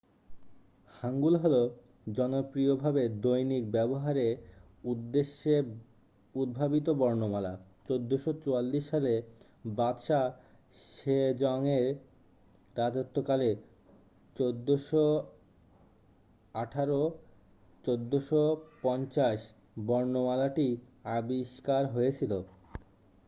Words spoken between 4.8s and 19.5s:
উদ্দেশ্যে উদ্ভাবিত বর্ণমালা। 1444 সালে বাদশা সেজংয়ের রাজত্বকালে 1418- 1450